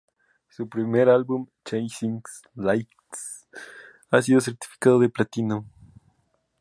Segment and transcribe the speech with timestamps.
[0.49, 2.23] Su primer álbum, "Chasing
[2.55, 3.45] Lights",
[4.09, 5.63] ha sido certificado de platino.